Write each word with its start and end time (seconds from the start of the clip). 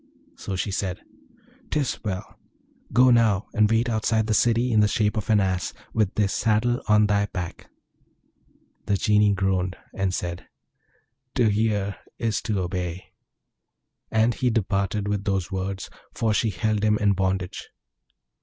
So 0.35 0.55
she 0.55 0.71
said, 0.71 0.99
''Tis 1.69 2.03
well! 2.03 2.39
Go 2.91 3.11
now, 3.11 3.45
and 3.53 3.69
wait 3.69 3.87
outside 3.87 4.25
the 4.25 4.33
city 4.33 4.71
in 4.71 4.79
the 4.79 4.87
shape 4.87 5.15
of 5.15 5.29
an 5.29 5.39
Ass, 5.39 5.75
with 5.93 6.15
this 6.15 6.33
saddle 6.33 6.81
on 6.87 7.05
thy 7.05 7.27
back.' 7.27 7.69
The 8.87 8.97
Genie 8.97 9.33
groaned, 9.35 9.75
and 9.93 10.11
said, 10.11 10.47
'To 11.35 11.49
hear 11.51 11.95
is 12.17 12.41
to 12.41 12.61
obey!' 12.61 13.11
And 14.09 14.33
he 14.33 14.49
departed 14.49 15.07
with 15.07 15.23
those 15.25 15.51
words, 15.51 15.87
for 16.15 16.33
she 16.33 16.49
held 16.49 16.83
him 16.83 16.97
in 16.97 17.13
bondage. 17.13 17.69